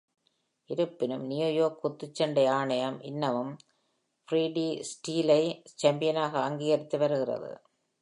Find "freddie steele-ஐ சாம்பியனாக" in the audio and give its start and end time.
4.27-6.33